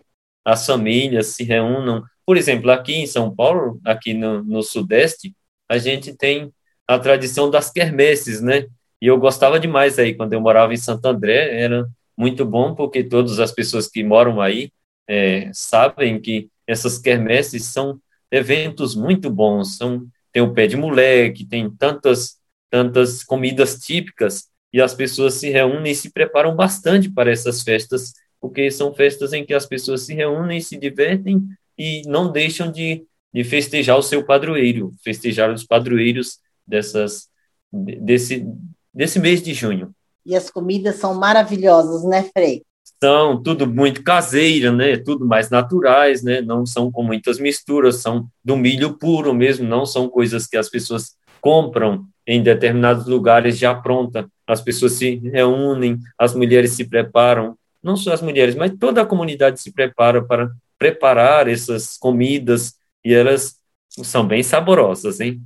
As 0.44 0.66
famílias 0.66 1.28
se 1.28 1.44
reúnam. 1.44 2.02
Por 2.26 2.36
exemplo, 2.36 2.70
aqui 2.70 2.94
em 2.94 3.06
São 3.06 3.34
Paulo, 3.34 3.80
aqui 3.84 4.12
no, 4.14 4.42
no 4.42 4.62
Sudeste, 4.62 5.32
a 5.70 5.78
gente 5.78 6.12
tem 6.12 6.52
a 6.86 6.98
tradição 6.98 7.48
das 7.48 7.70
quermesses, 7.70 8.40
né? 8.40 8.66
E 9.00 9.06
eu 9.06 9.16
gostava 9.18 9.60
demais 9.60 10.00
aí, 10.00 10.14
quando 10.14 10.32
eu 10.32 10.40
morava 10.40 10.74
em 10.74 10.76
Santo 10.76 11.06
André, 11.06 11.62
era 11.62 11.88
muito 12.18 12.44
bom, 12.44 12.74
porque 12.74 13.04
todas 13.04 13.38
as 13.38 13.52
pessoas 13.52 13.86
que 13.86 14.02
moram 14.02 14.40
aí 14.40 14.72
é, 15.08 15.48
sabem 15.54 16.20
que 16.20 16.48
essas 16.66 16.98
quermesses 16.98 17.66
são 17.66 18.00
eventos 18.32 18.96
muito 18.96 19.30
bons, 19.30 19.76
são, 19.76 20.06
tem 20.32 20.42
o 20.42 20.52
pé 20.52 20.66
de 20.66 20.76
moleque, 20.76 21.46
tem 21.46 21.70
tantas, 21.70 22.38
tantas 22.68 23.22
comidas 23.22 23.78
típicas, 23.78 24.48
e 24.72 24.82
as 24.82 24.92
pessoas 24.92 25.34
se 25.34 25.50
reúnem 25.50 25.92
e 25.92 25.96
se 25.96 26.12
preparam 26.12 26.54
bastante 26.56 27.08
para 27.08 27.30
essas 27.30 27.62
festas, 27.62 28.12
porque 28.40 28.72
são 28.72 28.92
festas 28.92 29.32
em 29.32 29.44
que 29.44 29.54
as 29.54 29.66
pessoas 29.66 30.02
se 30.02 30.14
reúnem, 30.14 30.60
se 30.60 30.76
divertem 30.76 31.40
e 31.78 32.02
não 32.06 32.30
deixam 32.32 32.72
de 32.72 33.04
de 33.32 33.44
festejar 33.44 33.96
o 33.96 34.02
seu 34.02 34.24
padroeiro, 34.24 34.92
festejar 35.02 35.50
os 35.52 35.64
padroeiros 35.64 36.38
dessas, 36.66 37.28
desse, 37.72 38.46
desse 38.92 39.18
mês 39.18 39.42
de 39.42 39.54
junho. 39.54 39.94
E 40.24 40.34
as 40.34 40.50
comidas 40.50 40.96
são 40.96 41.14
maravilhosas, 41.14 42.04
né, 42.04 42.28
Frei? 42.32 42.62
São 43.02 43.42
tudo 43.42 43.66
muito 43.66 44.02
caseira, 44.02 44.70
né? 44.70 44.96
Tudo 44.96 45.26
mais 45.26 45.48
naturais, 45.48 46.22
né? 46.22 46.40
Não 46.40 46.66
são 46.66 46.90
com 46.90 47.02
muitas 47.02 47.38
misturas, 47.38 47.96
são 47.96 48.28
do 48.44 48.56
milho 48.56 48.98
puro 48.98 49.32
mesmo, 49.32 49.66
não 49.66 49.86
são 49.86 50.08
coisas 50.08 50.46
que 50.46 50.56
as 50.56 50.68
pessoas 50.68 51.16
compram 51.40 52.04
em 52.26 52.42
determinados 52.42 53.06
lugares 53.06 53.56
já 53.56 53.74
pronta. 53.74 54.28
As 54.46 54.60
pessoas 54.60 54.92
se 54.92 55.16
reúnem, 55.16 55.98
as 56.18 56.34
mulheres 56.34 56.72
se 56.72 56.84
preparam, 56.84 57.56
não 57.82 57.96
só 57.96 58.12
as 58.12 58.20
mulheres, 58.20 58.54
mas 58.54 58.72
toda 58.78 59.00
a 59.00 59.06
comunidade 59.06 59.60
se 59.60 59.72
prepara 59.72 60.22
para 60.22 60.50
preparar 60.78 61.48
essas 61.48 61.96
comidas 61.96 62.74
e 63.04 63.14
elas 63.14 63.56
são 63.88 64.26
bem 64.26 64.42
saborosas, 64.42 65.20
hein? 65.20 65.42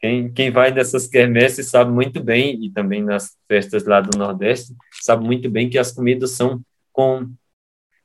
Quem, 0.00 0.32
quem 0.32 0.50
vai 0.50 0.72
nessas 0.72 1.06
quermesses 1.06 1.68
sabe 1.68 1.92
muito 1.92 2.20
bem, 2.20 2.64
e 2.64 2.70
também 2.70 3.02
nas 3.02 3.36
festas 3.46 3.84
lá 3.84 4.00
do 4.00 4.18
Nordeste, 4.18 4.74
sabe 5.00 5.24
muito 5.24 5.48
bem 5.48 5.70
que 5.70 5.78
as 5.78 5.92
comidas 5.92 6.32
são 6.32 6.60
com, 6.92 7.30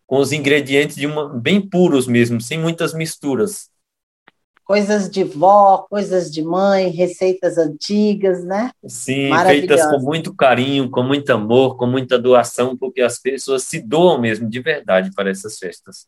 com 0.06 0.18
os 0.18 0.32
ingredientes 0.32 0.96
de 0.96 1.08
uma, 1.08 1.28
bem 1.28 1.60
puros 1.60 2.06
mesmo, 2.06 2.40
sem 2.40 2.60
muitas 2.60 2.94
misturas. 2.94 3.70
Coisas 4.64 5.10
de 5.10 5.24
vó, 5.24 5.88
coisas 5.90 6.30
de 6.30 6.44
mãe, 6.44 6.90
receitas 6.90 7.58
antigas, 7.58 8.44
né? 8.44 8.70
Sim, 8.86 9.30
feitas 9.48 9.84
com 9.90 10.00
muito 10.00 10.36
carinho, 10.36 10.92
com 10.92 11.02
muito 11.02 11.32
amor, 11.32 11.78
com 11.78 11.88
muita 11.88 12.20
doação, 12.20 12.78
porque 12.78 13.02
as 13.02 13.18
pessoas 13.18 13.64
se 13.64 13.82
doam 13.82 14.20
mesmo 14.20 14.48
de 14.48 14.60
verdade 14.60 15.10
para 15.16 15.32
essas 15.32 15.58
festas 15.58 16.06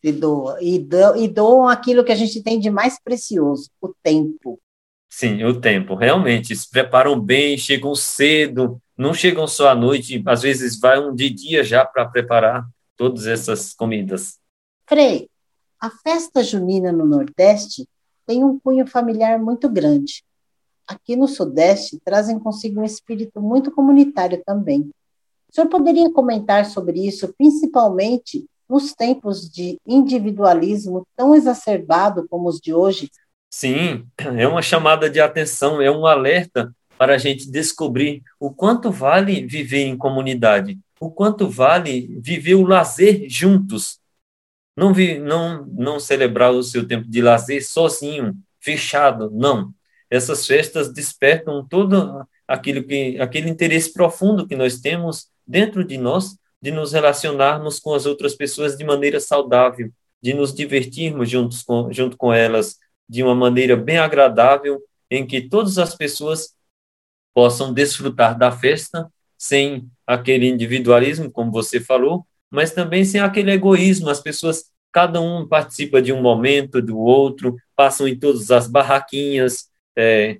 se 0.00 0.12
doa, 0.12 0.58
e, 0.60 0.78
do, 0.78 1.16
e 1.16 1.28
doam 1.28 1.68
aquilo 1.68 2.04
que 2.04 2.12
a 2.12 2.16
gente 2.16 2.42
tem 2.42 2.58
de 2.58 2.70
mais 2.70 2.98
precioso, 3.02 3.70
o 3.80 3.92
tempo. 4.02 4.60
Sim, 5.08 5.42
o 5.44 5.60
tempo, 5.60 5.94
realmente, 5.94 6.54
se 6.54 6.68
preparam 6.68 7.18
bem, 7.18 7.56
chegam 7.56 7.94
cedo, 7.94 8.80
não 8.96 9.14
chegam 9.14 9.46
só 9.46 9.70
à 9.70 9.74
noite, 9.74 10.22
às 10.26 10.42
vezes 10.42 10.78
vai 10.78 10.98
um 11.00 11.14
de 11.14 11.30
dia 11.30 11.64
já 11.64 11.84
para 11.84 12.06
preparar 12.06 12.68
todas 12.96 13.26
essas 13.26 13.72
comidas. 13.72 14.38
Frei, 14.86 15.28
a 15.80 15.90
festa 15.90 16.42
junina 16.42 16.92
no 16.92 17.06
Nordeste 17.06 17.88
tem 18.26 18.44
um 18.44 18.58
cunho 18.58 18.86
familiar 18.86 19.38
muito 19.38 19.68
grande. 19.68 20.22
Aqui 20.86 21.16
no 21.16 21.28
Sudeste 21.28 21.98
trazem 22.04 22.38
consigo 22.38 22.80
um 22.80 22.84
espírito 22.84 23.40
muito 23.40 23.70
comunitário 23.70 24.42
também. 24.44 24.90
O 25.50 25.54
senhor 25.54 25.68
poderia 25.68 26.12
comentar 26.12 26.66
sobre 26.66 27.06
isso, 27.06 27.32
principalmente 27.38 28.44
nos 28.68 28.92
tempos 28.92 29.48
de 29.48 29.78
individualismo 29.86 31.06
tão 31.16 31.34
exacerbado 31.34 32.26
como 32.28 32.48
os 32.48 32.60
de 32.60 32.74
hoje? 32.74 33.10
Sim, 33.50 34.06
é 34.36 34.46
uma 34.46 34.60
chamada 34.60 35.08
de 35.08 35.20
atenção, 35.20 35.80
é 35.80 35.90
um 35.90 36.06
alerta 36.06 36.74
para 36.98 37.14
a 37.14 37.18
gente 37.18 37.50
descobrir 37.50 38.22
o 38.38 38.50
quanto 38.50 38.90
vale 38.90 39.46
viver 39.46 39.84
em 39.84 39.96
comunidade, 39.96 40.78
o 41.00 41.10
quanto 41.10 41.48
vale 41.48 42.18
viver 42.20 42.56
o 42.56 42.66
lazer 42.66 43.26
juntos. 43.28 44.00
Não, 44.76 44.92
vi, 44.92 45.18
não, 45.18 45.64
não 45.66 45.98
celebrar 45.98 46.52
o 46.52 46.62
seu 46.62 46.86
tempo 46.86 47.08
de 47.08 47.22
lazer 47.22 47.66
sozinho, 47.66 48.34
fechado, 48.60 49.30
não. 49.30 49.72
Essas 50.10 50.46
festas 50.46 50.92
despertam 50.92 51.66
todo 51.66 52.26
aquilo 52.46 52.82
que, 52.82 53.18
aquele 53.20 53.48
interesse 53.48 53.92
profundo 53.92 54.46
que 54.46 54.56
nós 54.56 54.80
temos 54.80 55.28
dentro 55.46 55.84
de 55.84 55.96
nós 55.98 56.36
de 56.60 56.70
nos 56.70 56.92
relacionarmos 56.92 57.78
com 57.78 57.94
as 57.94 58.06
outras 58.06 58.34
pessoas 58.34 58.76
de 58.76 58.84
maneira 58.84 59.20
saudável, 59.20 59.90
de 60.20 60.34
nos 60.34 60.52
divertirmos 60.52 61.30
juntos 61.30 61.62
com, 61.62 61.92
junto 61.92 62.16
com 62.16 62.32
elas 62.32 62.76
de 63.08 63.22
uma 63.22 63.34
maneira 63.34 63.76
bem 63.76 63.98
agradável, 63.98 64.80
em 65.10 65.26
que 65.26 65.40
todas 65.40 65.78
as 65.78 65.94
pessoas 65.94 66.54
possam 67.32 67.72
desfrutar 67.72 68.36
da 68.36 68.50
festa 68.50 69.10
sem 69.36 69.88
aquele 70.06 70.48
individualismo, 70.48 71.30
como 71.30 71.52
você 71.52 71.80
falou, 71.80 72.26
mas 72.50 72.72
também 72.72 73.04
sem 73.04 73.20
aquele 73.20 73.52
egoísmo. 73.52 74.10
As 74.10 74.20
pessoas, 74.20 74.64
cada 74.92 75.20
um 75.20 75.46
participa 75.46 76.02
de 76.02 76.12
um 76.12 76.20
momento, 76.20 76.82
do 76.82 76.98
outro, 76.98 77.56
passam 77.76 78.08
em 78.08 78.18
todas 78.18 78.50
as 78.50 78.66
barraquinhas, 78.66 79.68
é, 79.96 80.38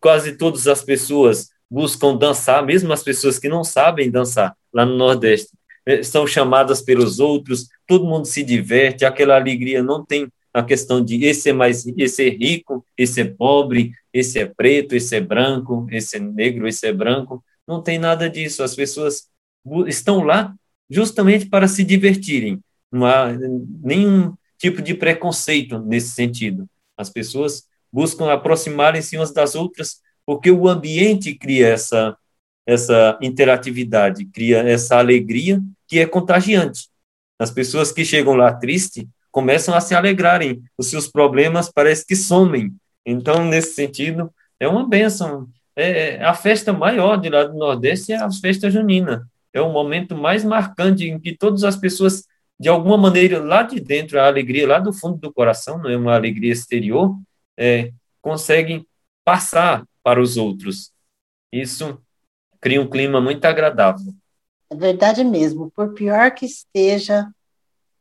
quase 0.00 0.36
todas 0.36 0.66
as 0.66 0.82
pessoas 0.82 1.50
buscam 1.70 2.16
dançar, 2.16 2.64
mesmo 2.64 2.92
as 2.92 3.02
pessoas 3.02 3.38
que 3.38 3.48
não 3.48 3.62
sabem 3.62 4.10
dançar 4.10 4.54
lá 4.74 4.84
no 4.84 4.96
Nordeste, 4.96 5.50
é, 5.86 6.02
são 6.02 6.26
chamadas 6.26 6.82
pelos 6.82 7.20
outros, 7.20 7.68
todo 7.86 8.06
mundo 8.06 8.26
se 8.26 8.42
diverte, 8.42 9.04
aquela 9.04 9.36
alegria 9.36 9.82
não 9.82 10.04
tem 10.04 10.28
a 10.54 10.62
questão 10.62 11.04
de 11.04 11.24
esse 11.24 11.50
é 11.50 11.52
mais 11.52 11.84
esse 11.84 12.26
é 12.26 12.30
rico, 12.30 12.86
esse 12.96 13.20
é 13.20 13.24
pobre, 13.24 13.92
esse 14.12 14.38
é 14.38 14.46
preto, 14.46 14.94
esse 14.94 15.16
é 15.16 15.20
branco, 15.20 15.86
esse 15.90 16.16
é 16.16 16.20
negro, 16.20 16.68
esse 16.68 16.86
é 16.86 16.92
branco. 16.92 17.44
Não 17.66 17.82
tem 17.82 17.98
nada 17.98 18.30
disso. 18.30 18.62
As 18.62 18.76
pessoas 18.76 19.24
estão 19.88 20.22
lá 20.22 20.54
justamente 20.88 21.46
para 21.46 21.66
se 21.66 21.82
divertirem. 21.82 22.60
Não 22.92 23.04
há 23.04 23.32
nenhum 23.82 24.32
tipo 24.56 24.80
de 24.80 24.94
preconceito 24.94 25.80
nesse 25.80 26.10
sentido. 26.10 26.66
As 26.96 27.10
pessoas 27.10 27.64
buscam 27.92 28.32
aproximarem-se 28.32 29.16
umas 29.16 29.32
das 29.32 29.56
outras 29.56 29.96
porque 30.24 30.52
o 30.52 30.68
ambiente 30.68 31.34
cria 31.34 31.68
essa 31.68 32.16
essa 32.66 33.18
interatividade, 33.20 34.24
cria 34.26 34.58
essa 34.60 34.96
alegria 34.96 35.60
que 35.86 35.98
é 35.98 36.06
contagiante. 36.06 36.88
As 37.38 37.50
pessoas 37.50 37.92
que 37.92 38.04
chegam 38.04 38.34
lá 38.34 38.52
tristes 38.52 39.04
começam 39.30 39.74
a 39.74 39.80
se 39.80 39.94
alegrarem, 39.94 40.62
os 40.78 40.88
seus 40.88 41.08
problemas 41.08 41.70
parece 41.70 42.06
que 42.06 42.14
somem. 42.14 42.72
Então, 43.04 43.44
nesse 43.44 43.74
sentido, 43.74 44.32
é 44.58 44.68
uma 44.68 44.88
benção. 44.88 45.48
É, 45.76 46.14
é, 46.14 46.24
a 46.24 46.34
festa 46.34 46.72
maior 46.72 47.16
de 47.16 47.28
lá 47.28 47.44
do 47.44 47.58
Nordeste 47.58 48.12
é 48.12 48.16
a 48.16 48.30
festa 48.30 48.70
junina. 48.70 49.28
É 49.52 49.60
o 49.60 49.72
momento 49.72 50.16
mais 50.16 50.44
marcante 50.44 51.04
em 51.08 51.18
que 51.18 51.36
todas 51.36 51.64
as 51.64 51.76
pessoas, 51.76 52.24
de 52.58 52.68
alguma 52.68 52.96
maneira, 52.96 53.42
lá 53.42 53.62
de 53.62 53.80
dentro, 53.80 54.20
a 54.20 54.26
alegria 54.26 54.66
lá 54.66 54.78
do 54.78 54.92
fundo 54.92 55.18
do 55.18 55.32
coração, 55.32 55.78
não 55.78 55.90
é 55.90 55.96
uma 55.96 56.14
alegria 56.14 56.52
exterior, 56.52 57.16
é, 57.58 57.92
conseguem 58.22 58.86
passar 59.24 59.84
para 60.02 60.20
os 60.20 60.36
outros. 60.36 60.92
Isso 61.52 62.00
cria 62.64 62.80
um 62.80 62.88
clima 62.88 63.20
muito 63.20 63.44
agradável. 63.44 64.10
É 64.70 64.74
verdade 64.74 65.22
mesmo. 65.22 65.70
Por 65.76 65.92
pior 65.92 66.30
que 66.30 66.46
esteja 66.46 67.28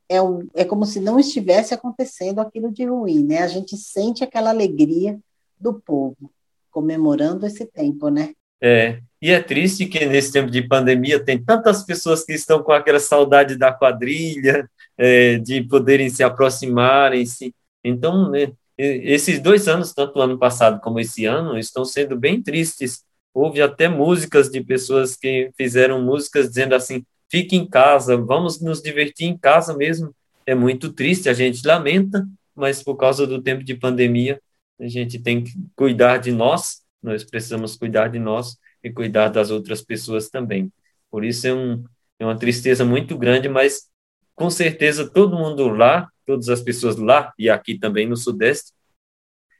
é, 0.08 0.22
um, 0.22 0.48
é 0.55 0.63
como 0.63 0.86
se 0.86 1.01
não 1.01 1.20
estivesse 1.20 1.74
acontecendo 1.74 2.39
aquilo 2.39 2.72
de 2.72 2.86
ruim, 2.86 3.25
né? 3.25 3.39
A 3.39 3.48
gente 3.48 3.75
sente 3.75 4.24
aquela 4.24 4.51
alegria 4.51 5.20
do 5.60 5.74
povo 5.74 6.32
comemorando 6.72 7.46
esse 7.46 7.65
tempo, 7.65 8.08
né? 8.08 8.32
É, 8.62 9.01
e 9.22 9.32
é 9.32 9.41
triste 9.41 9.86
que 9.86 10.05
nesse 10.05 10.32
tempo 10.32 10.50
de 10.50 10.62
pandemia 10.65 11.22
tem 11.22 11.43
tantas 11.43 11.84
pessoas 11.84 12.24
que 12.24 12.32
estão 12.32 12.63
com 12.63 12.72
aquela 12.72 13.01
saudade 13.01 13.58
da 13.58 13.74
quadrilha, 13.74 14.70
é, 14.98 15.38
de 15.39 15.62
poderem 15.63 16.10
se 16.10 16.24
aproximarem, 16.24 17.25
se 17.25 17.53
então 17.84 18.32
né, 18.32 18.53
esses 18.77 19.41
dois 19.41 19.67
anos, 19.67 19.93
tanto 19.93 20.17
o 20.17 20.22
ano 20.22 20.39
passado 20.39 20.79
como 20.79 21.01
esse 21.01 21.25
ano, 21.25 21.58
estão 21.58 21.84
sendo 21.84 22.17
bem 22.17 22.41
tristes. 22.41 23.03
Houve 23.34 23.62
até 23.62 23.88
músicas 23.88 24.50
de 24.50 24.62
pessoas 24.62 25.16
que 25.16 25.52
fizeram 25.58 26.02
músicas 26.02 26.50
dizendo 26.50 26.75
assim: 26.75 27.04
fique 27.30 27.56
em 27.56 27.68
casa, 27.68 28.16
vamos 28.16 28.62
nos 28.62 28.82
divertir 28.82 29.28
em 29.28 29.38
casa 29.38 29.75
mesmo. 29.75 30.13
É 30.46 30.54
muito 30.54 30.94
triste, 30.94 31.30
a 31.30 31.34
gente 31.34 31.66
lamenta, 31.66 32.28
mas 32.56 32.84
por 32.84 32.96
causa 32.96 33.25
do 33.25 33.42
tempo 33.42 33.63
de 33.63 33.75
pandemia, 33.75 34.40
a 34.80 34.88
gente 34.88 35.18
tem 35.18 35.44
que 35.44 35.52
cuidar 35.75 36.18
de 36.18 36.32
nós, 36.32 36.82
nós 37.02 37.24
precisamos 37.24 37.75
cuidar 37.75 38.10
de 38.10 38.20
nós 38.20 38.58
e 38.84 38.92
cuidar 38.92 39.30
das 39.30 39.50
outras 39.50 39.82
pessoas 39.82 40.30
também. 40.30 40.72
Por 41.10 41.24
isso 41.24 41.48
é, 41.48 41.54
um, 41.54 41.84
é 42.20 42.25
uma 42.25 42.38
tristeza 42.38 42.86
muito 42.86 43.18
grande, 43.18 43.50
mas 43.50 43.88
com 44.36 44.50
certeza 44.50 45.10
todo 45.10 45.38
mundo 45.38 45.70
lá, 45.70 46.07
todas 46.25 46.50
as 46.50 46.62
pessoas 46.62 46.98
lá 46.98 47.34
e 47.38 47.50
aqui 47.50 47.77
também 47.77 48.07
no 48.07 48.18
Sudeste, 48.18 48.74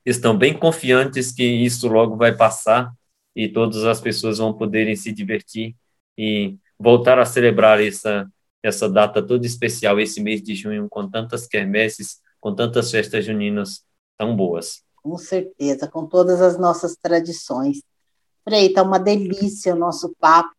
estão 0.06 0.38
bem 0.38 0.54
confiantes 0.54 1.32
que 1.32 1.43
isso 1.43 1.88
logo 1.88 2.17
vai 2.17 2.36
passar 2.36 2.91
e 3.36 3.48
todas 3.48 3.84
as 3.86 4.00
pessoas 4.00 4.38
vão 4.38 4.54
poderem 4.54 4.96
se 4.96 5.12
divertir 5.12 5.76
e 6.17 6.58
voltar 6.80 7.19
a 7.19 7.26
celebrar 7.26 7.82
essa, 7.82 8.30
essa 8.62 8.89
data 8.89 9.26
toda 9.26 9.46
especial, 9.46 10.00
esse 10.00 10.22
mês 10.22 10.41
de 10.41 10.56
junho, 10.56 10.88
com 10.89 11.10
tantas 11.10 11.48
quermesses, 11.48 12.19
com 12.39 12.54
tantas 12.54 12.91
festas 12.91 13.26
juninas 13.26 13.84
tão 14.17 14.36
boas. 14.36 14.84
Com 14.96 15.17
certeza, 15.17 15.88
com 15.88 16.06
todas 16.06 16.41
as 16.41 16.58
nossas 16.58 16.96
tradições. 16.96 17.82
Frei, 18.43 18.67
está 18.67 18.84
uma 18.84 19.00
delícia 19.00 19.74
o 19.74 19.78
nosso 19.78 20.13
papo, 20.19 20.56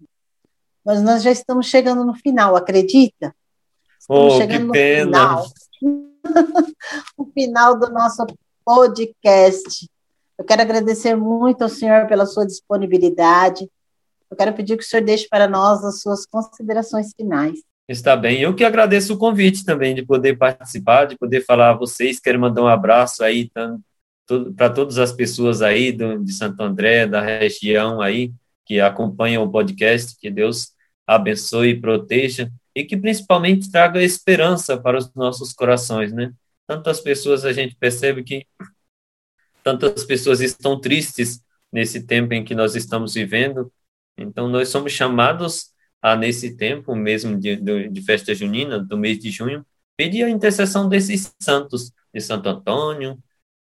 mas 0.85 1.03
nós 1.03 1.23
já 1.23 1.31
estamos 1.31 1.67
chegando 1.67 2.05
no 2.05 2.15
final, 2.15 2.57
acredita? 2.57 3.35
Estamos 3.99 4.35
oh, 4.35 4.37
chegando 4.37 4.67
que 4.67 4.79
pena! 4.79 5.45
Final. 5.45 5.47
o 7.17 7.27
final 7.27 7.79
do 7.79 7.91
nosso 7.91 8.27
podcast. 8.65 9.89
Eu 10.39 10.45
quero 10.45 10.63
agradecer 10.63 11.15
muito 11.15 11.63
ao 11.63 11.69
senhor 11.69 12.07
pela 12.07 12.27
sua 12.27 12.47
disponibilidade, 12.47 13.69
eu 14.35 14.37
quero 14.37 14.53
pedir 14.53 14.77
que 14.77 14.83
o 14.83 14.87
senhor 14.87 15.05
deixe 15.05 15.29
para 15.29 15.47
nós 15.47 15.85
as 15.85 16.01
suas 16.01 16.27
considerações 16.27 17.13
finais. 17.17 17.61
Está 17.89 18.17
bem. 18.17 18.41
Eu 18.41 18.53
que 18.53 18.65
agradeço 18.65 19.15
o 19.15 19.19
convite 19.19 19.65
também 19.65 19.95
de 19.95 20.05
poder 20.05 20.37
participar, 20.37 21.05
de 21.05 21.17
poder 21.17 21.45
falar 21.45 21.71
a 21.71 21.77
vocês. 21.77 22.19
Quero 22.19 22.41
mandar 22.41 22.63
um 22.63 22.67
abraço 22.67 23.23
aí 23.23 23.49
para 24.57 24.71
todas 24.71 24.99
as 24.99 25.13
pessoas 25.13 25.63
aí 25.63 25.93
do, 25.93 26.19
de 26.25 26.33
Santo 26.33 26.61
André, 26.63 27.07
da 27.07 27.21
região 27.21 28.01
aí, 28.01 28.33
que 28.67 28.81
acompanham 28.81 29.45
o 29.45 29.51
podcast. 29.53 30.19
Que 30.19 30.31
Deus 30.31 30.73
abençoe 31.07 31.69
e 31.69 31.81
proteja 31.81 32.51
e 32.75 32.83
que 32.83 32.97
principalmente 32.97 33.71
traga 33.71 34.03
esperança 34.03 34.77
para 34.77 34.99
os 34.99 35.15
nossos 35.15 35.53
corações, 35.53 36.13
né? 36.13 36.33
Tantas 36.67 37.01
pessoas 37.01 37.45
a 37.45 37.53
gente 37.53 37.77
percebe 37.77 38.25
que 38.25 38.45
tantas 39.65 40.05
pessoas 40.05 40.41
estão 40.41 40.81
tristes 40.81 41.43
nesse 41.73 42.07
tempo 42.07 42.33
em 42.35 42.45
que 42.45 42.55
nós 42.55 42.77
estamos 42.77 43.15
vivendo, 43.15 43.73
então, 44.17 44.49
nós 44.49 44.69
somos 44.69 44.93
chamados 44.93 45.73
a, 46.01 46.15
nesse 46.17 46.57
tempo 46.57 46.95
mesmo 46.95 47.39
de, 47.39 47.57
de, 47.89 48.03
festa 48.03 48.35
junina, 48.35 48.79
do 48.79 48.97
mês 48.97 49.19
de 49.19 49.31
junho, 49.31 49.65
pedir 49.97 50.25
a 50.25 50.31
intercessão 50.31 50.89
desses 50.89 51.35
santos, 51.41 51.93
de 52.13 52.21
Santo 52.21 52.49
Antônio, 52.49 53.19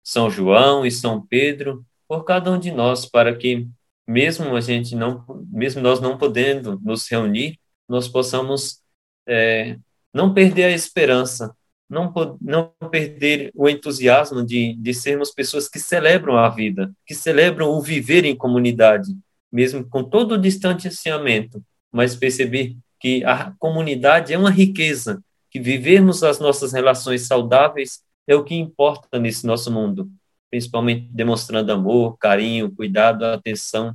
São 0.04 0.30
João 0.30 0.86
e 0.86 0.92
São 0.92 1.26
Pedro, 1.26 1.86
por 2.08 2.24
cada 2.24 2.52
um 2.52 2.60
de 2.60 2.72
nós, 2.72 3.06
para 3.06 3.36
que 3.36 3.68
mesmo 4.08 4.56
a 4.56 4.62
gente 4.62 4.96
não, 4.96 5.26
mesmo 5.52 5.82
nós 5.82 6.00
não 6.02 6.18
podendo 6.18 6.80
nos 6.82 7.08
reunir, 7.10 7.60
nós 7.88 8.08
possamos 8.08 8.82
é, 9.28 9.78
não 10.14 10.34
perder 10.34 10.66
a 10.66 10.72
esperança, 10.72 11.56
não, 11.92 12.14
não 12.42 12.72
perder 12.90 13.52
o 13.54 13.68
entusiasmo 13.68 14.46
de, 14.46 14.74
de 14.76 14.94
sermos 14.94 15.30
pessoas 15.30 15.68
que 15.68 15.78
celebram 15.78 16.38
a 16.38 16.48
vida, 16.48 16.90
que 17.06 17.14
celebram 17.14 17.70
o 17.70 17.82
viver 17.82 18.24
em 18.24 18.34
comunidade, 18.34 19.14
mesmo 19.52 19.84
com 19.84 20.02
todo 20.02 20.36
o 20.36 20.38
distanciamento, 20.38 21.62
mas 21.92 22.16
perceber 22.16 22.78
que 22.98 23.26
a 23.26 23.52
comunidade 23.60 24.34
é 24.34 24.38
uma 24.38 24.50
riqueza, 24.50 25.22
que 25.50 25.60
vivermos 25.60 26.24
as 26.24 26.40
nossas 26.40 26.72
relações 26.72 27.28
saudáveis 27.28 28.02
é 28.26 28.34
o 28.34 28.44
que 28.46 28.56
importa 28.56 29.20
nesse 29.20 29.46
nosso 29.46 29.70
mundo, 29.70 30.10
principalmente 30.50 31.10
demonstrando 31.12 31.74
amor, 31.74 32.18
carinho, 32.18 32.74
cuidado, 32.74 33.26
atenção 33.26 33.94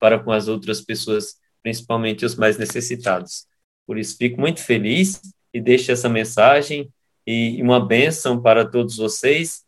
para 0.00 0.18
com 0.18 0.32
as 0.32 0.48
outras 0.48 0.80
pessoas, 0.80 1.36
principalmente 1.62 2.24
os 2.24 2.34
mais 2.34 2.58
necessitados. 2.58 3.46
Por 3.86 3.98
isso, 3.98 4.16
fico 4.16 4.40
muito 4.40 4.60
feliz 4.60 5.20
e 5.54 5.60
deixo 5.60 5.92
essa 5.92 6.08
mensagem 6.08 6.90
e 7.26 7.60
uma 7.62 7.84
bênção 7.84 8.40
para 8.40 8.64
todos 8.66 8.96
vocês 8.96 9.64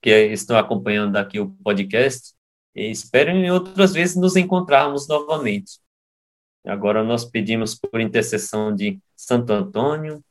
que 0.00 0.10
estão 0.26 0.56
acompanhando 0.56 1.16
aqui 1.16 1.40
o 1.40 1.50
podcast 1.64 2.34
e 2.74 2.90
espero 2.90 3.30
em 3.30 3.50
outras 3.50 3.92
vezes 3.92 4.16
nos 4.16 4.36
encontrarmos 4.36 5.08
novamente. 5.08 5.80
Agora 6.64 7.02
nós 7.02 7.24
pedimos 7.24 7.74
por 7.74 8.00
intercessão 8.00 8.74
de 8.74 9.00
Santo 9.16 9.52
Antônio, 9.52 10.22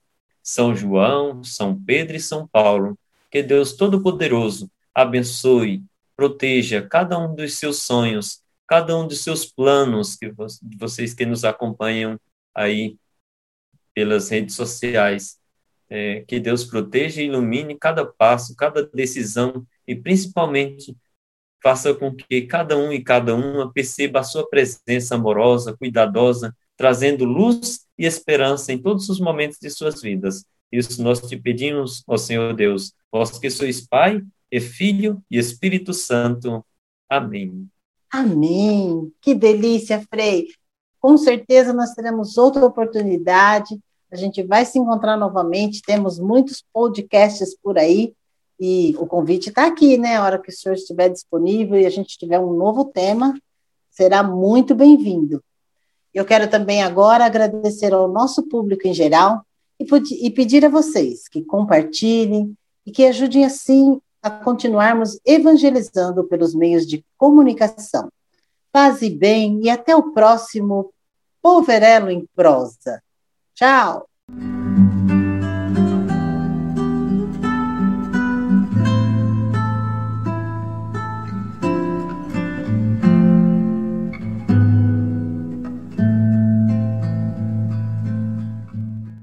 São 0.43 0.75
João, 0.75 1.43
São 1.43 1.81
Pedro 1.83 2.15
e 2.15 2.19
São 2.19 2.47
Paulo, 2.47 2.97
que 3.31 3.41
Deus 3.41 3.73
Todo-Poderoso 3.73 4.69
abençoe, 4.93 5.83
proteja 6.15 6.81
cada 6.81 7.17
um 7.17 7.35
dos 7.35 7.55
seus 7.55 7.81
sonhos, 7.81 8.41
cada 8.67 8.97
um 8.97 9.07
dos 9.07 9.23
seus 9.23 9.45
planos, 9.45 10.15
que 10.15 10.31
vocês 10.77 11.13
que 11.13 11.25
nos 11.25 11.43
acompanham 11.43 12.19
aí 12.53 12.97
pelas 13.93 14.29
redes 14.29 14.55
sociais. 14.55 15.39
É, 15.89 16.21
que 16.27 16.39
Deus 16.39 16.63
proteja 16.63 17.21
e 17.21 17.25
ilumine 17.25 17.77
cada 17.77 18.03
passo, 18.05 18.55
cada 18.55 18.83
decisão 18.87 19.65
e 19.87 19.95
principalmente 19.95 20.97
faça 21.61 21.93
com 21.93 22.13
que 22.13 22.41
cada 22.43 22.77
um 22.77 22.91
e 22.91 23.03
cada 23.03 23.35
uma 23.35 23.71
perceba 23.71 24.19
a 24.19 24.23
sua 24.23 24.49
presença 24.49 25.15
amorosa, 25.15 25.75
cuidadosa, 25.77 26.55
trazendo 26.75 27.23
luz 27.23 27.85
e 27.97 28.05
esperança 28.05 28.73
em 28.73 28.77
todos 28.77 29.09
os 29.09 29.19
momentos 29.19 29.57
de 29.59 29.69
suas 29.69 30.01
vidas. 30.01 30.43
Isso 30.71 31.01
nós 31.03 31.21
te 31.21 31.37
pedimos, 31.37 32.03
ó 32.07 32.17
Senhor 32.17 32.53
Deus, 32.53 32.93
vós 33.11 33.37
que 33.37 33.49
sois 33.49 33.85
Pai, 33.85 34.21
e 34.51 34.59
Filho 34.59 35.21
e 35.29 35.37
Espírito 35.37 35.93
Santo. 35.93 36.65
Amém. 37.09 37.67
Amém. 38.11 39.11
Que 39.21 39.35
delícia, 39.35 40.01
Frei. 40.09 40.47
com 40.99 41.17
certeza 41.17 41.73
nós 41.73 41.93
teremos 41.93 42.37
outra 42.37 42.65
oportunidade. 42.65 43.77
A 44.15 44.17
gente 44.17 44.41
vai 44.41 44.65
se 44.65 44.79
encontrar 44.79 45.17
novamente. 45.17 45.81
Temos 45.81 46.17
muitos 46.17 46.63
podcasts 46.71 47.53
por 47.61 47.77
aí. 47.77 48.13
E 48.57 48.95
o 48.97 49.05
convite 49.05 49.49
está 49.49 49.67
aqui, 49.67 49.97
né? 49.97 50.15
A 50.15 50.23
hora 50.23 50.39
que 50.39 50.49
o 50.49 50.53
senhor 50.53 50.75
estiver 50.75 51.09
disponível 51.09 51.77
e 51.77 51.85
a 51.85 51.89
gente 51.89 52.17
tiver 52.17 52.39
um 52.39 52.53
novo 52.53 52.85
tema, 52.85 53.37
será 53.91 54.23
muito 54.23 54.73
bem-vindo. 54.73 55.43
Eu 56.13 56.23
quero 56.23 56.49
também 56.49 56.81
agora 56.81 57.25
agradecer 57.25 57.93
ao 57.93 58.07
nosso 58.07 58.43
público 58.43 58.87
em 58.87 58.93
geral 58.93 59.45
e, 59.77 60.31
pedir 60.31 60.63
a 60.63 60.69
vocês 60.69 61.27
que 61.27 61.43
compartilhem 61.43 62.55
e 62.85 62.91
que 62.93 63.05
ajudem 63.05 63.43
assim 63.43 63.99
a 64.23 64.29
continuarmos 64.29 65.19
evangelizando 65.25 66.23
pelos 66.23 66.55
meios 66.55 66.87
de 66.87 67.03
comunicação. 67.17 68.07
Paz 68.71 69.01
e 69.01 69.09
bem 69.09 69.59
e 69.61 69.69
até 69.69 69.93
o 69.93 70.13
próximo 70.13 70.93
Poverelo 71.41 72.09
em 72.09 72.25
Prosa. 72.33 73.03
Tchau! 73.55 74.07